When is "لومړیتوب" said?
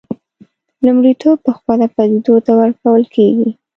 0.85-1.37